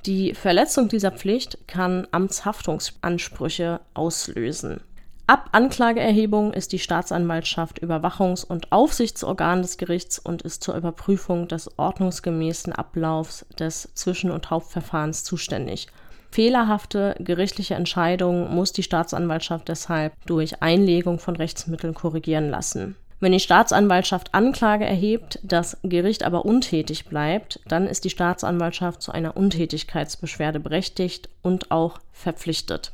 Die 0.04 0.34
Verletzung 0.34 0.88
dieser 0.88 1.12
Pflicht 1.12 1.58
kann 1.66 2.06
Amtshaftungsansprüche 2.10 3.80
auslösen. 3.94 4.80
Ab 5.26 5.48
Anklageerhebung 5.52 6.52
ist 6.52 6.72
die 6.72 6.78
Staatsanwaltschaft 6.78 7.82
Überwachungs- 7.82 8.44
und 8.44 8.72
Aufsichtsorgan 8.72 9.62
des 9.62 9.78
Gerichts 9.78 10.18
und 10.18 10.42
ist 10.42 10.62
zur 10.62 10.74
Überprüfung 10.74 11.48
des 11.48 11.78
ordnungsgemäßen 11.78 12.74
Ablaufs 12.74 13.46
des 13.58 13.88
Zwischen- 13.94 14.30
und 14.30 14.50
Hauptverfahrens 14.50 15.24
zuständig. 15.24 15.86
Fehlerhafte 16.34 17.14
gerichtliche 17.20 17.76
Entscheidungen 17.76 18.52
muss 18.52 18.72
die 18.72 18.82
Staatsanwaltschaft 18.82 19.68
deshalb 19.68 20.14
durch 20.26 20.60
Einlegung 20.64 21.20
von 21.20 21.36
Rechtsmitteln 21.36 21.94
korrigieren 21.94 22.50
lassen. 22.50 22.96
Wenn 23.20 23.30
die 23.30 23.38
Staatsanwaltschaft 23.38 24.34
Anklage 24.34 24.84
erhebt, 24.84 25.38
das 25.44 25.76
Gericht 25.84 26.24
aber 26.24 26.44
untätig 26.44 27.04
bleibt, 27.04 27.60
dann 27.68 27.86
ist 27.86 28.04
die 28.04 28.10
Staatsanwaltschaft 28.10 29.00
zu 29.00 29.12
einer 29.12 29.36
Untätigkeitsbeschwerde 29.36 30.58
berechtigt 30.58 31.28
und 31.40 31.70
auch 31.70 32.00
verpflichtet. 32.10 32.90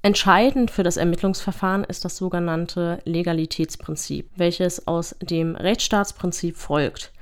Entscheidend 0.00 0.70
für 0.70 0.82
das 0.82 0.96
Ermittlungsverfahren 0.96 1.84
ist 1.84 2.06
das 2.06 2.16
sogenannte 2.16 3.00
Legalitätsprinzip, 3.04 4.30
welches 4.34 4.86
aus 4.86 5.14
dem 5.20 5.56
Rechtsstaatsprinzip 5.56 6.56
folgt. 6.56 7.12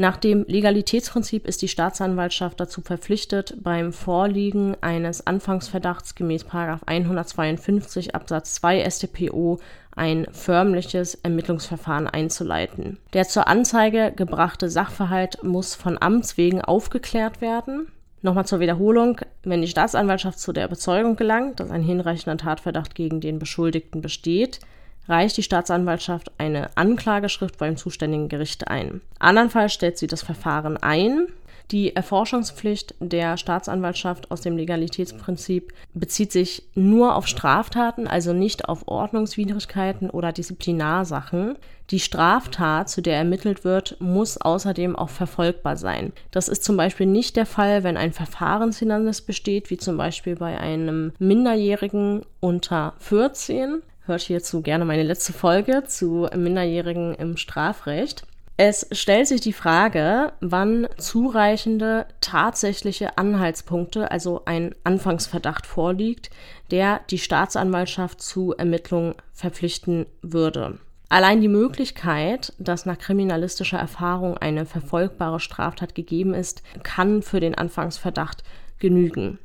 Nach 0.00 0.16
dem 0.16 0.44
Legalitätsprinzip 0.46 1.44
ist 1.44 1.60
die 1.60 1.66
Staatsanwaltschaft 1.66 2.60
dazu 2.60 2.82
verpflichtet, 2.82 3.56
beim 3.60 3.92
Vorliegen 3.92 4.76
eines 4.80 5.26
Anfangsverdachts 5.26 6.14
gemäß 6.14 6.46
152 6.86 8.14
Absatz 8.14 8.54
2 8.54 8.88
StPO 8.88 9.58
ein 9.96 10.28
förmliches 10.30 11.16
Ermittlungsverfahren 11.16 12.06
einzuleiten. 12.06 12.98
Der 13.12 13.26
zur 13.26 13.48
Anzeige 13.48 14.12
gebrachte 14.14 14.70
Sachverhalt 14.70 15.42
muss 15.42 15.74
von 15.74 16.00
Amts 16.00 16.36
wegen 16.36 16.60
aufgeklärt 16.60 17.40
werden. 17.40 17.90
Nochmal 18.22 18.46
zur 18.46 18.60
Wiederholung, 18.60 19.20
wenn 19.42 19.62
die 19.62 19.68
Staatsanwaltschaft 19.68 20.38
zu 20.38 20.52
der 20.52 20.66
Überzeugung 20.66 21.16
gelangt, 21.16 21.58
dass 21.58 21.72
ein 21.72 21.82
hinreichender 21.82 22.36
Tatverdacht 22.36 22.94
gegen 22.94 23.20
den 23.20 23.40
Beschuldigten 23.40 24.00
besteht, 24.00 24.60
reicht 25.08 25.36
die 25.36 25.42
Staatsanwaltschaft 25.42 26.30
eine 26.38 26.76
Anklageschrift 26.76 27.58
beim 27.58 27.76
zuständigen 27.76 28.28
Gericht 28.28 28.68
ein. 28.68 29.00
Andernfalls 29.18 29.72
stellt 29.72 29.98
sie 29.98 30.06
das 30.06 30.22
Verfahren 30.22 30.76
ein. 30.76 31.28
Die 31.70 31.94
Erforschungspflicht 31.94 32.94
der 32.98 33.36
Staatsanwaltschaft 33.36 34.30
aus 34.30 34.40
dem 34.40 34.56
Legalitätsprinzip 34.56 35.74
bezieht 35.92 36.32
sich 36.32 36.62
nur 36.74 37.14
auf 37.14 37.26
Straftaten, 37.26 38.06
also 38.06 38.32
nicht 38.32 38.70
auf 38.70 38.88
Ordnungswidrigkeiten 38.88 40.08
oder 40.08 40.32
Disziplinarsachen. 40.32 41.56
Die 41.90 42.00
Straftat, 42.00 42.88
zu 42.88 43.02
der 43.02 43.16
ermittelt 43.16 43.64
wird, 43.64 44.00
muss 44.00 44.38
außerdem 44.38 44.96
auch 44.96 45.10
verfolgbar 45.10 45.76
sein. 45.76 46.12
Das 46.30 46.48
ist 46.48 46.64
zum 46.64 46.78
Beispiel 46.78 47.06
nicht 47.06 47.36
der 47.36 47.46
Fall, 47.46 47.82
wenn 47.82 47.98
ein 47.98 48.14
Verfahrenshindernis 48.14 49.20
besteht, 49.20 49.68
wie 49.68 49.76
zum 49.76 49.98
Beispiel 49.98 50.36
bei 50.36 50.58
einem 50.58 51.12
Minderjährigen 51.18 52.22
unter 52.40 52.94
14 52.98 53.82
hört 54.08 54.22
hierzu 54.22 54.62
gerne 54.62 54.84
meine 54.84 55.02
letzte 55.02 55.32
Folge 55.32 55.84
zu 55.86 56.28
Minderjährigen 56.34 57.14
im 57.14 57.36
Strafrecht. 57.36 58.24
Es 58.56 58.88
stellt 58.90 59.28
sich 59.28 59.40
die 59.40 59.52
Frage, 59.52 60.32
wann 60.40 60.88
zureichende 60.96 62.06
tatsächliche 62.20 63.16
Anhaltspunkte, 63.16 64.10
also 64.10 64.42
ein 64.46 64.74
Anfangsverdacht 64.82 65.64
vorliegt, 65.64 66.30
der 66.72 67.00
die 67.08 67.18
Staatsanwaltschaft 67.18 68.20
zu 68.20 68.54
Ermittlungen 68.54 69.14
verpflichten 69.32 70.06
würde. 70.22 70.80
Allein 71.08 71.40
die 71.40 71.48
Möglichkeit, 71.48 72.52
dass 72.58 72.84
nach 72.84 72.98
kriminalistischer 72.98 73.78
Erfahrung 73.78 74.36
eine 74.36 74.66
verfolgbare 74.66 75.38
Straftat 75.38 75.94
gegeben 75.94 76.34
ist, 76.34 76.62
kann 76.82 77.22
für 77.22 77.38
den 77.38 77.54
Anfangsverdacht 77.54 78.42
genügen. 78.80 79.38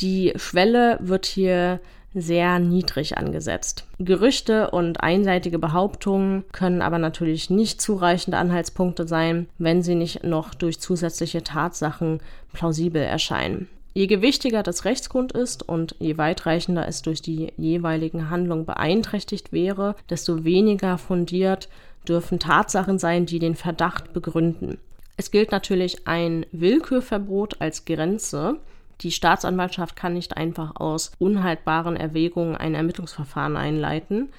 Die 0.00 0.32
Schwelle 0.36 0.98
wird 1.00 1.26
hier 1.26 1.80
sehr 2.14 2.58
niedrig 2.58 3.16
angesetzt. 3.16 3.84
Gerüchte 3.98 4.70
und 4.70 5.00
einseitige 5.00 5.58
Behauptungen 5.58 6.44
können 6.52 6.82
aber 6.82 6.98
natürlich 6.98 7.50
nicht 7.50 7.80
zureichende 7.80 8.38
Anhaltspunkte 8.38 9.06
sein, 9.06 9.48
wenn 9.58 9.82
sie 9.82 9.94
nicht 9.94 10.24
noch 10.24 10.54
durch 10.54 10.80
zusätzliche 10.80 11.42
Tatsachen 11.42 12.20
plausibel 12.52 13.02
erscheinen. 13.02 13.68
Je 13.92 14.06
gewichtiger 14.06 14.62
das 14.62 14.84
Rechtsgrund 14.84 15.32
ist 15.32 15.68
und 15.68 15.96
je 15.98 16.16
weitreichender 16.16 16.86
es 16.86 17.02
durch 17.02 17.22
die 17.22 17.52
jeweiligen 17.56 18.30
Handlungen 18.30 18.64
beeinträchtigt 18.64 19.52
wäre, 19.52 19.96
desto 20.08 20.44
weniger 20.44 20.96
fundiert 20.96 21.68
dürfen 22.06 22.38
Tatsachen 22.38 22.98
sein, 22.98 23.26
die 23.26 23.38
den 23.38 23.56
Verdacht 23.56 24.12
begründen. 24.12 24.78
Es 25.16 25.30
gilt 25.30 25.50
natürlich 25.50 26.06
ein 26.06 26.46
Willkürverbot 26.50 27.60
als 27.60 27.84
Grenze, 27.84 28.56
die 29.00 29.10
Staatsanwaltschaft 29.10 29.96
kann 29.96 30.14
nicht 30.14 30.36
einfach 30.36 30.76
aus 30.76 31.12
unhaltbaren 31.18 31.96
Erwägungen 31.96 32.56
ein 32.56 32.74
Ermittlungsverfahren 32.74 33.56
einleiten. 33.56 34.30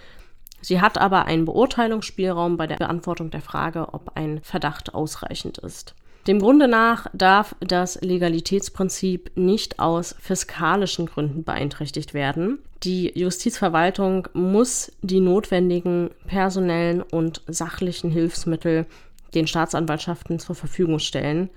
Sie 0.62 0.80
hat 0.80 1.00
aber 1.00 1.25
einen 1.25 1.46
Beurteilungsspielraum 1.46 2.58
bei 2.58 2.68
der 2.68 2.75
Beantwortung 2.77 3.32
der 3.32 3.41
Frage, 3.41 3.94
ob 3.94 4.15
ein 4.15 4.41
Verdacht 4.44 4.94
ausreichend 4.94 5.58
ist. 5.58 5.96
Dem 6.27 6.39
Grunde 6.39 6.68
nach 6.68 7.08
darf 7.13 7.56
das 7.62 8.00
Legalitätsprinzip 8.01 9.32
nicht 9.36 9.80
aus 9.80 10.15
fiskalischen 10.20 11.08
Gründen 11.08 11.44
beeinträchtigt 11.44 12.13
werden. 12.13 12.60
Die 12.84 13.12
Justizverwaltung 13.18 14.27
muss 14.34 14.91
die 15.01 15.20
notwendigen 15.20 16.12
personellen 16.27 17.01
und 17.01 17.41
sachlichen 17.48 18.12
Hilfsmittel 18.12 18.86
den 19.34 19.48
Staatsanwaltschaften 19.48 20.38
zur 20.38 20.56
Verfügung 20.56 21.00
stellen. 21.00 21.50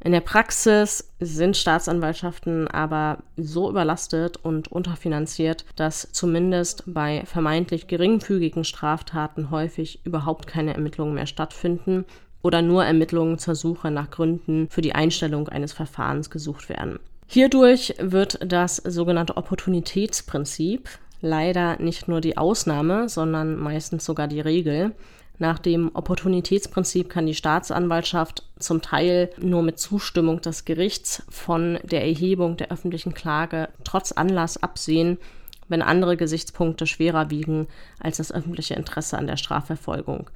In 0.00 0.12
der 0.12 0.20
Praxis 0.20 1.12
sind 1.18 1.56
Staatsanwaltschaften 1.56 2.68
aber 2.68 3.18
so 3.36 3.68
überlastet 3.68 4.36
und 4.36 4.68
unterfinanziert, 4.68 5.64
dass 5.74 6.12
zumindest 6.12 6.84
bei 6.86 7.24
vermeintlich 7.26 7.88
geringfügigen 7.88 8.62
Straftaten 8.62 9.50
häufig 9.50 10.00
überhaupt 10.04 10.46
keine 10.46 10.74
Ermittlungen 10.74 11.14
mehr 11.14 11.26
stattfinden 11.26 12.04
oder 12.42 12.62
nur 12.62 12.84
Ermittlungen 12.84 13.38
zur 13.38 13.56
Suche 13.56 13.90
nach 13.90 14.10
Gründen 14.10 14.68
für 14.70 14.82
die 14.82 14.94
Einstellung 14.94 15.48
eines 15.48 15.72
Verfahrens 15.72 16.30
gesucht 16.30 16.68
werden. 16.68 17.00
Hierdurch 17.26 17.94
wird 17.98 18.38
das 18.46 18.76
sogenannte 18.76 19.36
Opportunitätsprinzip 19.36 20.88
leider 21.20 21.78
nicht 21.78 22.08
nur 22.08 22.20
die 22.20 22.36
Ausnahme, 22.36 23.08
sondern 23.08 23.56
meistens 23.56 24.04
sogar 24.04 24.28
die 24.28 24.40
Regel. 24.40 24.92
Nach 25.38 25.60
dem 25.60 25.90
Opportunitätsprinzip 25.94 27.08
kann 27.08 27.26
die 27.26 27.34
Staatsanwaltschaft 27.34 28.42
zum 28.58 28.82
Teil 28.82 29.30
nur 29.38 29.62
mit 29.62 29.78
Zustimmung 29.78 30.40
des 30.40 30.64
Gerichts 30.64 31.22
von 31.28 31.78
der 31.84 32.04
Erhebung 32.04 32.56
der 32.56 32.72
öffentlichen 32.72 33.14
Klage 33.14 33.68
trotz 33.84 34.10
Anlass 34.10 34.60
absehen, 34.60 35.18
wenn 35.68 35.82
andere 35.82 36.16
Gesichtspunkte 36.16 36.86
schwerer 36.86 37.30
wiegen 37.30 37.68
als 38.00 38.16
das 38.16 38.32
öffentliche 38.32 38.74
Interesse 38.74 39.16
an 39.16 39.28
der 39.28 39.36
Strafverfolgung. 39.36 40.28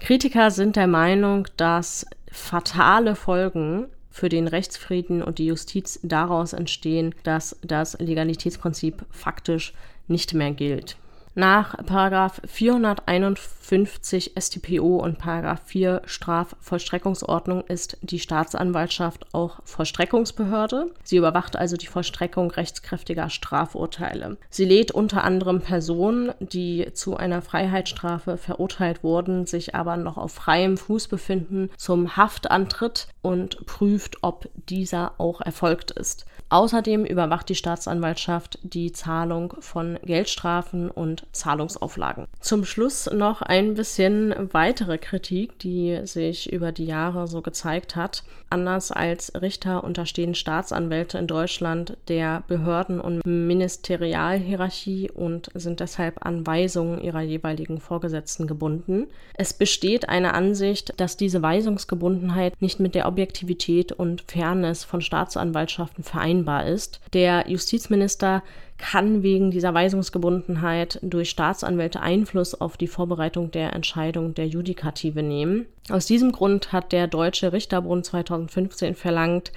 Kritiker 0.00 0.50
sind 0.50 0.76
der 0.76 0.86
Meinung, 0.86 1.46
dass 1.56 2.06
fatale 2.30 3.16
Folgen 3.16 3.86
für 4.10 4.28
den 4.28 4.48
Rechtsfrieden 4.48 5.22
und 5.22 5.38
die 5.38 5.46
Justiz 5.46 6.00
daraus 6.02 6.52
entstehen, 6.52 7.14
dass 7.22 7.56
das 7.62 7.98
Legalitätsprinzip 7.98 9.04
faktisch 9.10 9.74
nicht 10.06 10.32
mehr 10.32 10.52
gilt. 10.52 10.96
Nach 11.38 11.74
451 11.86 14.32
StPO 14.36 14.96
und 14.96 15.18
4 15.22 16.02
Strafvollstreckungsordnung 16.04 17.62
ist 17.68 17.96
die 18.02 18.18
Staatsanwaltschaft 18.18 19.32
auch 19.32 19.60
Vollstreckungsbehörde. 19.62 20.90
Sie 21.04 21.16
überwacht 21.16 21.54
also 21.54 21.76
die 21.76 21.86
Vollstreckung 21.86 22.50
rechtskräftiger 22.50 23.30
Strafurteile. 23.30 24.36
Sie 24.50 24.64
lädt 24.64 24.90
unter 24.90 25.22
anderem 25.22 25.60
Personen, 25.60 26.32
die 26.40 26.92
zu 26.94 27.16
einer 27.16 27.40
Freiheitsstrafe 27.40 28.36
verurteilt 28.36 29.04
wurden, 29.04 29.46
sich 29.46 29.76
aber 29.76 29.96
noch 29.96 30.16
auf 30.16 30.32
freiem 30.32 30.76
Fuß 30.76 31.06
befinden, 31.06 31.70
zum 31.76 32.16
Haftantritt 32.16 33.06
und 33.22 33.64
prüft, 33.64 34.16
ob 34.22 34.48
dieser 34.68 35.12
auch 35.18 35.40
erfolgt 35.40 35.92
ist. 35.92 36.26
Außerdem 36.50 37.04
überwacht 37.04 37.48
die 37.50 37.54
Staatsanwaltschaft 37.54 38.58
die 38.62 38.90
Zahlung 38.92 39.54
von 39.60 39.98
Geldstrafen 40.02 40.90
und 40.90 41.26
Zahlungsauflagen. 41.32 42.26
Zum 42.40 42.64
Schluss 42.64 43.10
noch 43.12 43.42
ein 43.42 43.74
bisschen 43.74 44.34
weitere 44.52 44.96
Kritik, 44.96 45.58
die 45.58 46.00
sich 46.04 46.50
über 46.50 46.72
die 46.72 46.86
Jahre 46.86 47.26
so 47.26 47.42
gezeigt 47.42 47.96
hat. 47.96 48.22
Anders 48.48 48.90
als 48.90 49.32
Richter 49.38 49.84
unterstehen 49.84 50.34
Staatsanwälte 50.34 51.18
in 51.18 51.26
Deutschland 51.26 51.98
der 52.08 52.42
Behörden- 52.48 53.00
und 53.00 53.26
Ministerialhierarchie 53.26 55.10
und 55.10 55.50
sind 55.52 55.80
deshalb 55.80 56.24
an 56.24 56.46
Weisungen 56.46 57.02
ihrer 57.02 57.20
jeweiligen 57.20 57.78
Vorgesetzten 57.78 58.46
gebunden. 58.46 59.08
Es 59.34 59.52
besteht 59.52 60.08
eine 60.08 60.32
Ansicht, 60.32 60.94
dass 60.96 61.18
diese 61.18 61.42
Weisungsgebundenheit 61.42 62.54
nicht 62.62 62.80
mit 62.80 62.94
der 62.94 63.06
Objektivität 63.06 63.92
und 63.92 64.22
Fairness 64.22 64.84
von 64.84 65.02
Staatsanwaltschaften 65.02 66.02
vereinbar 66.04 66.37
ist. 66.66 67.00
Der 67.12 67.44
Justizminister 67.48 68.42
kann 68.78 69.22
wegen 69.22 69.50
dieser 69.50 69.74
Weisungsgebundenheit 69.74 71.00
durch 71.02 71.30
Staatsanwälte 71.30 72.00
Einfluss 72.00 72.54
auf 72.54 72.76
die 72.76 72.86
Vorbereitung 72.86 73.50
der 73.50 73.72
Entscheidung 73.72 74.34
der 74.34 74.46
Judikative 74.46 75.22
nehmen. 75.22 75.66
Aus 75.90 76.06
diesem 76.06 76.32
Grund 76.32 76.72
hat 76.72 76.92
der 76.92 77.08
Deutsche 77.08 77.52
Richterbund 77.52 78.06
2015 78.06 78.94
verlangt, 78.94 79.52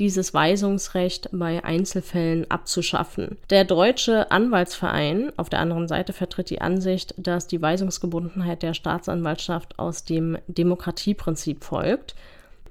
dieses 0.00 0.34
Weisungsrecht 0.34 1.28
bei 1.30 1.62
Einzelfällen 1.62 2.50
abzuschaffen. 2.50 3.38
Der 3.50 3.64
Deutsche 3.64 4.30
Anwaltsverein 4.32 5.32
auf 5.36 5.48
der 5.48 5.60
anderen 5.60 5.86
Seite 5.86 6.12
vertritt 6.12 6.50
die 6.50 6.60
Ansicht, 6.60 7.14
dass 7.16 7.46
die 7.46 7.62
Weisungsgebundenheit 7.62 8.64
der 8.64 8.74
Staatsanwaltschaft 8.74 9.78
aus 9.78 10.04
dem 10.04 10.36
Demokratieprinzip 10.48 11.62
folgt 11.62 12.16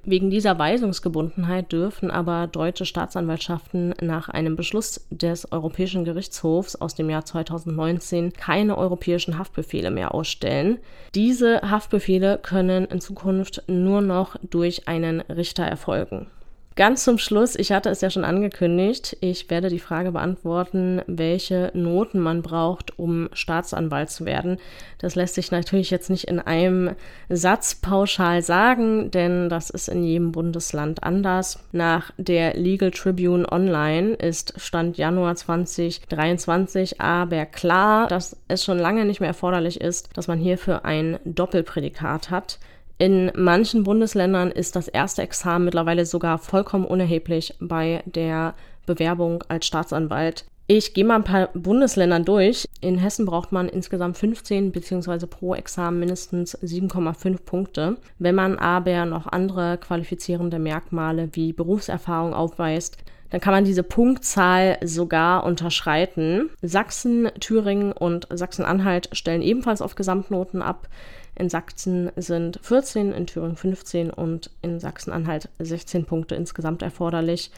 Wegen 0.05 0.29
dieser 0.29 0.59
Weisungsgebundenheit 0.59 1.71
dürfen 1.71 2.11
aber 2.11 2.47
deutsche 2.47 2.85
Staatsanwaltschaften 2.85 3.95
nach 4.01 4.27
einem 4.27 4.57
Beschluss 4.57 5.07
des 5.09 5.49
Europäischen 5.53 6.03
Gerichtshofs 6.03 6.75
aus 6.75 6.93
dem 6.93 7.09
Jahr 7.09 7.23
2019 7.23 8.33
keine 8.33 8.77
europäischen 8.77 9.37
Haftbefehle 9.37 9.91
mehr 9.91 10.13
ausstellen. 10.13 10.79
Diese 11.15 11.61
Haftbefehle 11.61 12.37
können 12.37 12.83
in 12.83 12.99
Zukunft 12.99 13.63
nur 13.67 14.01
noch 14.01 14.35
durch 14.41 14.89
einen 14.89 15.21
Richter 15.21 15.63
erfolgen. 15.63 16.27
Ganz 16.75 17.03
zum 17.03 17.19
Schluss, 17.19 17.55
ich 17.55 17.71
hatte 17.71 17.89
es 17.89 18.01
ja 18.01 18.09
schon 18.09 18.25
angekündigt, 18.25 19.15
ich 19.21 19.51
werde 19.51 19.69
die 19.69 19.77
Frage 19.77 20.11
beantworten, 20.11 21.03
welche 21.05 21.69
Noten 21.75 22.19
man 22.19 22.41
braucht, 22.41 22.97
um 22.97 23.29
Staatsanwalt 23.31 24.09
zu 24.09 24.25
werden. 24.25 24.57
Das 24.97 25.13
lässt 25.13 25.35
sich 25.35 25.51
natürlich 25.51 25.91
jetzt 25.91 26.09
nicht 26.09 26.23
in 26.23 26.39
einem 26.39 26.95
Satz 27.29 27.75
pauschal 27.75 28.41
sagen, 28.41 29.11
denn 29.11 29.49
das 29.49 29.69
ist 29.69 29.87
in 29.87 30.03
jedem 30.03 30.31
Bundesland 30.31 31.03
anders. 31.03 31.59
Nach 31.73 32.11
der 32.17 32.55
Legal 32.55 32.89
Tribune 32.89 33.51
Online 33.51 34.15
ist 34.15 34.59
Stand 34.59 34.97
Januar 34.97 35.35
2023 35.35 36.99
aber 36.99 37.45
klar, 37.45 38.07
dass 38.07 38.35
es 38.47 38.63
schon 38.63 38.79
lange 38.79 39.05
nicht 39.05 39.19
mehr 39.19 39.29
erforderlich 39.29 39.79
ist, 39.79 40.09
dass 40.17 40.27
man 40.27 40.39
hierfür 40.39 40.85
ein 40.85 41.19
Doppelprädikat 41.23 42.31
hat. 42.31 42.57
In 43.03 43.33
manchen 43.35 43.83
Bundesländern 43.83 44.49
ist 44.49 44.77
das 44.77 44.87
erste 44.87 45.23
Examen 45.23 45.65
mittlerweile 45.65 46.05
sogar 46.05 46.37
vollkommen 46.37 46.85
unerheblich 46.85 47.53
bei 47.59 48.01
der 48.05 48.53
Bewerbung 48.85 49.43
als 49.49 49.65
Staatsanwalt. 49.65 50.45
Ich 50.67 50.93
gehe 50.93 51.03
mal 51.03 51.17
ein 51.17 51.25
paar 51.25 51.49
Bundesländer 51.53 52.21
durch. 52.21 52.65
In 52.79 52.97
Hessen 52.97 53.25
braucht 53.25 53.51
man 53.51 53.67
insgesamt 53.67 54.17
15 54.17 54.71
bzw. 54.71 55.25
pro 55.25 55.53
Examen 55.53 55.99
mindestens 55.99 56.57
7,5 56.59 57.43
Punkte. 57.43 57.97
Wenn 58.19 58.35
man 58.35 58.57
aber 58.57 59.05
noch 59.05 59.27
andere 59.27 59.77
qualifizierende 59.79 60.57
Merkmale 60.57 61.27
wie 61.33 61.51
Berufserfahrung 61.51 62.33
aufweist, 62.33 62.99
dann 63.31 63.41
kann 63.41 63.53
man 63.53 63.65
diese 63.65 63.83
Punktzahl 63.83 64.77
sogar 64.81 65.43
unterschreiten. 65.43 66.51
Sachsen, 66.61 67.29
Thüringen 67.41 67.91
und 67.91 68.27
Sachsen-Anhalt 68.31 69.09
stellen 69.11 69.41
ebenfalls 69.41 69.81
auf 69.81 69.95
Gesamtnoten 69.95 70.61
ab. 70.61 70.87
In 71.35 71.49
Sachsen 71.49 72.11
sind 72.15 72.59
14, 72.61 73.11
in 73.11 73.27
Thüringen 73.27 73.55
15 73.55 74.09
und 74.11 74.51
in 74.61 74.79
Sachsen-Anhalt 74.79 75.49
16 75.59 76.05
Punkte 76.05 76.35
insgesamt 76.35 76.81
erforderlich. 76.81 77.51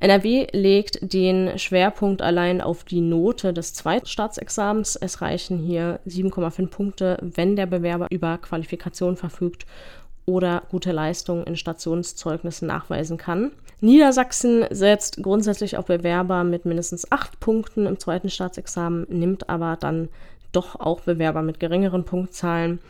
NRW 0.00 0.48
legt 0.52 0.98
den 1.12 1.58
Schwerpunkt 1.60 2.22
allein 2.22 2.60
auf 2.60 2.82
die 2.82 3.00
Note 3.00 3.52
des 3.52 3.72
Zweitstaatsexamens. 3.74 4.96
Es 4.96 5.22
reichen 5.22 5.58
hier 5.58 6.00
7,5 6.08 6.66
Punkte, 6.68 7.18
wenn 7.20 7.54
der 7.54 7.66
Bewerber 7.66 8.08
über 8.10 8.38
Qualifikation 8.38 9.16
verfügt 9.16 9.64
oder 10.26 10.62
gute 10.70 10.92
Leistung 10.92 11.44
in 11.44 11.56
Stationszeugnissen 11.56 12.66
nachweisen 12.66 13.16
kann. 13.16 13.52
Niedersachsen 13.80 14.64
setzt 14.70 15.22
grundsätzlich 15.22 15.76
auf 15.76 15.86
Bewerber 15.86 16.44
mit 16.44 16.64
mindestens 16.64 17.10
8 17.10 17.40
Punkten 17.40 17.86
im 17.86 17.98
zweiten 17.98 18.30
Staatsexamen, 18.30 19.06
nimmt 19.08 19.48
aber 19.48 19.76
dann 19.78 20.08
doch 20.52 20.78
auch 20.78 21.00
Bewerber 21.00 21.42
mit 21.42 21.60
geringeren 21.60 22.04
Punktzahlen. 22.04 22.80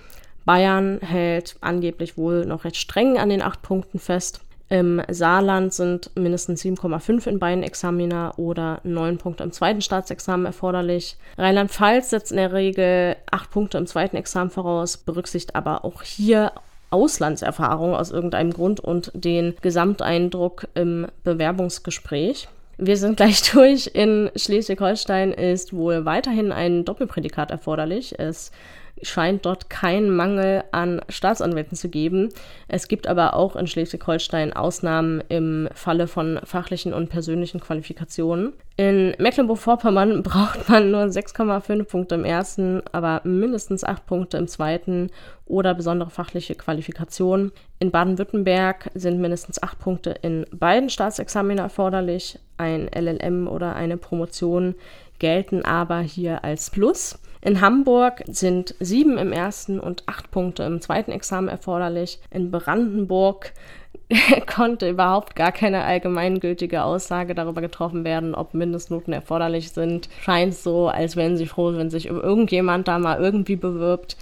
Bayern 0.44 0.98
hält 1.00 1.56
angeblich 1.60 2.18
wohl 2.18 2.44
noch 2.46 2.64
recht 2.64 2.76
streng 2.76 3.18
an 3.18 3.28
den 3.28 3.42
acht 3.42 3.62
Punkten 3.62 3.98
fest. 3.98 4.40
Im 4.68 5.02
Saarland 5.10 5.74
sind 5.74 6.10
mindestens 6.16 6.64
7,5 6.64 7.26
in 7.26 7.38
beiden 7.38 7.62
Examina 7.62 8.32
oder 8.38 8.80
9 8.84 9.18
Punkte 9.18 9.44
im 9.44 9.52
zweiten 9.52 9.82
Staatsexamen 9.82 10.46
erforderlich. 10.46 11.18
Rheinland-Pfalz 11.36 12.08
setzt 12.08 12.30
in 12.32 12.38
der 12.38 12.54
Regel 12.54 13.16
8 13.30 13.50
Punkte 13.50 13.76
im 13.76 13.86
zweiten 13.86 14.16
Examen 14.16 14.48
voraus, 14.48 14.96
berücksichtigt 14.96 15.54
aber 15.54 15.84
auch 15.84 16.02
hier 16.02 16.52
Auslandserfahrung 16.88 17.94
aus 17.94 18.10
irgendeinem 18.10 18.52
Grund 18.52 18.80
und 18.80 19.10
den 19.14 19.54
Gesamteindruck 19.60 20.66
im 20.74 21.06
Bewerbungsgespräch. 21.22 22.48
Wir 22.84 22.96
sind 22.96 23.16
gleich 23.16 23.42
durch. 23.52 23.90
In 23.94 24.28
Schleswig-Holstein 24.34 25.32
ist 25.32 25.72
wohl 25.72 26.04
weiterhin 26.04 26.50
ein 26.50 26.84
Doppelprädikat 26.84 27.52
erforderlich. 27.52 28.18
Es 28.18 28.50
scheint 29.02 29.46
dort 29.46 29.70
keinen 29.70 30.14
Mangel 30.14 30.64
an 30.72 31.00
Staatsanwälten 31.08 31.76
zu 31.76 31.88
geben. 31.88 32.28
Es 32.68 32.88
gibt 32.88 33.06
aber 33.06 33.34
auch 33.34 33.56
in 33.56 33.66
Schleswig-Holstein 33.66 34.52
Ausnahmen 34.52 35.22
im 35.28 35.68
Falle 35.74 36.06
von 36.06 36.40
fachlichen 36.44 36.92
und 36.92 37.08
persönlichen 37.08 37.60
Qualifikationen. 37.60 38.52
In 38.76 39.14
Mecklenburg-Vorpommern 39.18 40.22
braucht 40.22 40.68
man 40.68 40.90
nur 40.90 41.02
6,5 41.02 41.84
Punkte 41.84 42.14
im 42.14 42.24
ersten, 42.24 42.82
aber 42.92 43.20
mindestens 43.24 43.84
8 43.84 44.06
Punkte 44.06 44.36
im 44.36 44.48
zweiten 44.48 45.10
oder 45.46 45.74
besondere 45.74 46.10
fachliche 46.10 46.54
Qualifikation. 46.54 47.52
In 47.78 47.90
Baden-Württemberg 47.90 48.90
sind 48.94 49.20
mindestens 49.20 49.62
8 49.62 49.78
Punkte 49.78 50.10
in 50.22 50.46
beiden 50.52 50.88
Staatsexamina 50.88 51.64
erforderlich. 51.64 52.38
Ein 52.56 52.88
LLM 52.94 53.48
oder 53.48 53.74
eine 53.74 53.96
Promotion 53.96 54.76
gelten 55.18 55.64
aber 55.64 56.00
hier 56.00 56.44
als 56.44 56.70
Plus. 56.70 57.18
In 57.44 57.60
Hamburg 57.60 58.22
sind 58.28 58.76
sieben 58.78 59.18
im 59.18 59.32
ersten 59.32 59.80
und 59.80 60.04
acht 60.06 60.30
Punkte 60.30 60.62
im 60.62 60.80
zweiten 60.80 61.10
Examen 61.10 61.48
erforderlich. 61.48 62.20
In 62.30 62.52
Brandenburg 62.52 63.52
konnte 64.46 64.88
überhaupt 64.88 65.34
gar 65.34 65.50
keine 65.50 65.82
allgemeingültige 65.82 66.84
Aussage 66.84 67.34
darüber 67.34 67.60
getroffen 67.60 68.04
werden, 68.04 68.36
ob 68.36 68.54
Mindestnoten 68.54 69.12
erforderlich 69.12 69.72
sind. 69.72 70.08
Scheint 70.20 70.54
so, 70.54 70.86
als 70.86 71.16
wären 71.16 71.36
sie 71.36 71.46
froh, 71.46 71.74
wenn 71.74 71.90
sich 71.90 72.06
irgendjemand 72.06 72.86
da 72.86 73.00
mal 73.00 73.18
irgendwie 73.18 73.56
bewirbt. 73.56 74.16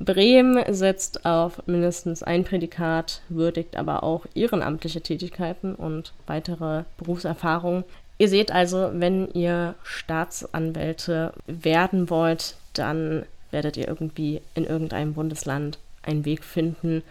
Bremen 0.00 0.62
setzt 0.74 1.24
auf 1.24 1.62
mindestens 1.66 2.24
ein 2.24 2.42
Prädikat, 2.42 3.22
würdigt 3.28 3.76
aber 3.76 4.02
auch 4.02 4.26
ehrenamtliche 4.34 5.00
Tätigkeiten 5.00 5.74
und 5.76 6.12
weitere 6.26 6.82
Berufserfahrung. 6.98 7.84
Ihr 8.18 8.28
seht 8.28 8.50
also, 8.50 8.90
wenn 8.94 9.30
ihr 9.32 9.74
Staatsanwälte 9.82 11.32
werden 11.46 12.08
wollt, 12.08 12.56
dann 12.72 13.26
werdet 13.50 13.76
ihr 13.76 13.88
irgendwie 13.88 14.40
in 14.54 14.64
irgendeinem 14.64 15.14
Bundesland 15.14 15.78
einen 16.02 16.24
Weg 16.24 16.44
finden. 16.44 17.02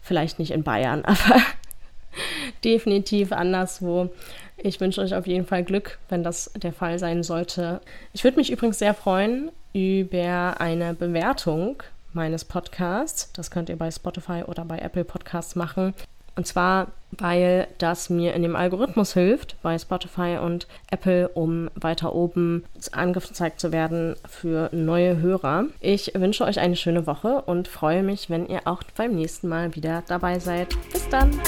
Vielleicht 0.00 0.38
nicht 0.38 0.50
in 0.50 0.64
Bayern, 0.64 1.04
aber 1.04 1.40
definitiv 2.64 3.32
anderswo. 3.32 4.10
Ich 4.56 4.80
wünsche 4.80 5.00
euch 5.00 5.14
auf 5.14 5.26
jeden 5.26 5.46
Fall 5.46 5.64
Glück, 5.64 5.98
wenn 6.08 6.22
das 6.22 6.50
der 6.54 6.72
Fall 6.72 6.98
sein 6.98 7.22
sollte. 7.22 7.80
Ich 8.12 8.24
würde 8.24 8.36
mich 8.36 8.50
übrigens 8.50 8.78
sehr 8.78 8.94
freuen 8.94 9.50
über 9.72 10.60
eine 10.60 10.94
Bewertung 10.94 11.82
meines 12.12 12.44
Podcasts. 12.44 13.32
Das 13.32 13.50
könnt 13.50 13.68
ihr 13.68 13.76
bei 13.76 13.90
Spotify 13.90 14.44
oder 14.46 14.64
bei 14.64 14.78
Apple 14.78 15.04
Podcasts 15.04 15.54
machen. 15.56 15.94
Und 16.36 16.46
zwar, 16.46 16.88
weil 17.10 17.68
das 17.78 18.08
mir 18.08 18.34
in 18.34 18.42
dem 18.42 18.56
Algorithmus 18.56 19.12
hilft 19.12 19.60
bei 19.62 19.78
Spotify 19.78 20.38
und 20.42 20.66
Apple, 20.90 21.28
um 21.28 21.70
weiter 21.74 22.14
oben 22.14 22.64
angezeigt 22.92 23.60
zu 23.60 23.70
werden 23.70 24.16
für 24.28 24.70
neue 24.72 25.18
Hörer. 25.18 25.64
Ich 25.80 26.12
wünsche 26.14 26.44
euch 26.44 26.58
eine 26.58 26.76
schöne 26.76 27.06
Woche 27.06 27.42
und 27.42 27.68
freue 27.68 28.02
mich, 28.02 28.30
wenn 28.30 28.46
ihr 28.46 28.62
auch 28.64 28.82
beim 28.96 29.14
nächsten 29.14 29.48
Mal 29.48 29.74
wieder 29.74 30.02
dabei 30.06 30.38
seid. 30.38 30.68
Bis 30.90 31.08
dann! 31.08 31.38